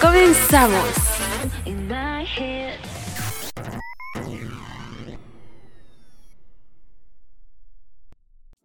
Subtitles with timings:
[0.00, 0.86] Comenzamos.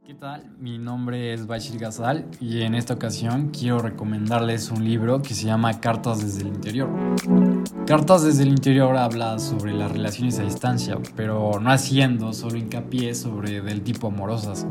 [0.05, 0.55] ¿Qué tal?
[0.57, 5.45] Mi nombre es Bashir Gazal y en esta ocasión quiero recomendarles un libro que se
[5.45, 6.89] llama Cartas desde el interior.
[7.85, 13.13] Cartas desde el interior habla sobre las relaciones a distancia, pero no haciendo solo hincapié
[13.13, 14.65] sobre del tipo amorosas,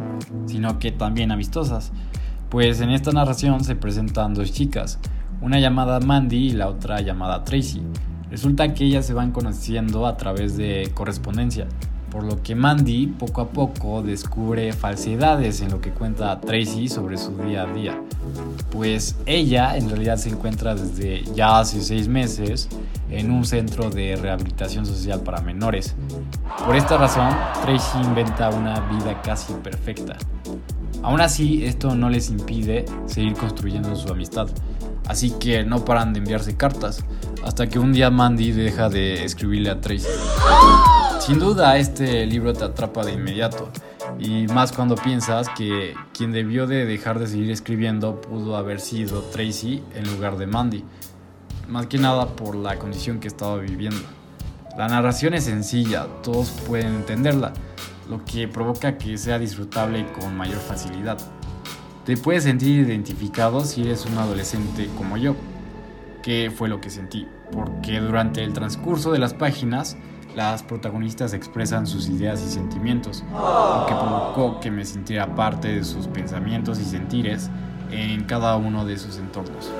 [0.46, 1.92] sino que también amistosas.
[2.48, 4.98] Pues en esta narración se presentan dos chicas,
[5.44, 7.82] una llamada Mandy y la otra llamada Tracy.
[8.30, 11.66] Resulta que ellas se van conociendo a través de correspondencia,
[12.10, 17.18] por lo que Mandy poco a poco descubre falsedades en lo que cuenta Tracy sobre
[17.18, 18.00] su día a día.
[18.70, 22.70] Pues ella en realidad se encuentra desde ya hace seis meses
[23.10, 25.94] en un centro de rehabilitación social para menores.
[26.64, 27.28] Por esta razón,
[27.62, 30.16] Tracy inventa una vida casi perfecta.
[31.04, 34.48] Aún así, esto no les impide seguir construyendo su amistad
[35.06, 37.04] así que no paran de enviarse cartas,
[37.44, 40.08] hasta que un día Mandy deja de escribirle a Tracy.
[41.20, 43.70] Sin duda este libro te atrapa de inmediato,
[44.18, 49.22] y más cuando piensas que quien debió de dejar de seguir escribiendo pudo haber sido
[49.22, 50.84] Tracy en lugar de Mandy,
[51.68, 54.00] más que nada por la condición que estaba viviendo.
[54.76, 57.52] La narración es sencilla, todos pueden entenderla,
[58.08, 61.18] lo que provoca que sea disfrutable con mayor facilidad.
[62.04, 65.36] Te puedes sentir identificado si eres un adolescente como yo,
[66.22, 69.96] que fue lo que sentí, porque durante el transcurso de las páginas,
[70.36, 75.84] las protagonistas expresan sus ideas y sentimientos, lo que provocó que me sintiera parte de
[75.84, 77.50] sus pensamientos y sentires
[77.90, 79.70] en cada uno de sus entornos.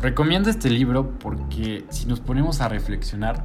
[0.00, 3.44] Recomiendo este libro porque si nos ponemos a reflexionar,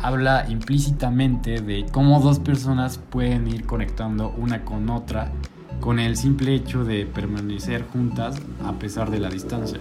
[0.00, 5.32] habla implícitamente de cómo dos personas pueden ir conectando una con otra
[5.80, 9.80] con el simple hecho de permanecer juntas a pesar de la distancia.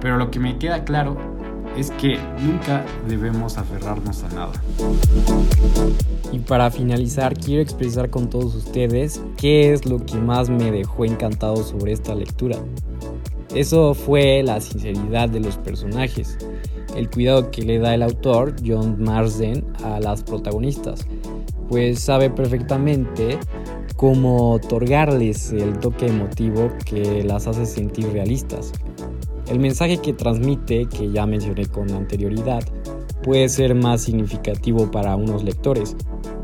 [0.00, 1.16] Pero lo que me queda claro
[1.76, 4.52] es que nunca debemos aferrarnos a nada.
[6.32, 11.04] Y para finalizar, quiero expresar con todos ustedes qué es lo que más me dejó
[11.04, 12.56] encantado sobre esta lectura.
[13.54, 16.38] Eso fue la sinceridad de los personajes,
[16.96, 21.06] el cuidado que le da el autor, John Marsden, a las protagonistas,
[21.68, 23.38] pues sabe perfectamente
[23.96, 28.72] como otorgarles el toque emotivo que las hace sentir realistas.
[29.48, 32.62] El mensaje que transmite, que ya mencioné con anterioridad,
[33.22, 35.96] puede ser más significativo para unos lectores,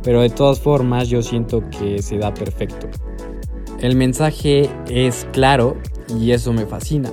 [0.02, 2.88] pero de todas formas yo siento que se da perfecto.
[3.80, 5.76] El mensaje es claro
[6.20, 7.10] y eso me fascina,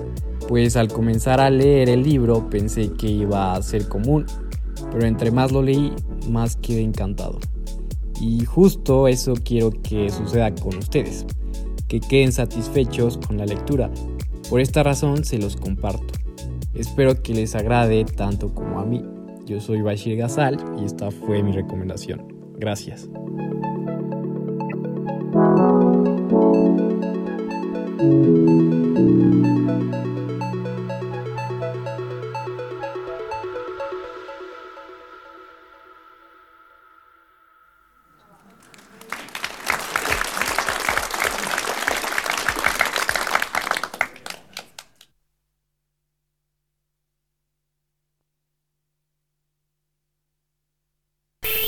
[0.48, 4.26] pues al comenzar a leer el libro pensé que iba a ser común,
[4.92, 5.94] pero entre más lo leí,
[6.30, 7.40] más quedé encantado.
[8.22, 11.26] Y justo eso quiero que suceda con ustedes,
[11.88, 13.90] que queden satisfechos con la lectura.
[14.50, 16.14] Por esta razón se los comparto.
[16.74, 19.04] Espero que les agrade tanto como a mí.
[19.46, 22.26] Yo soy Bashir Gazal y esta fue mi recomendación.
[22.58, 23.10] Gracias.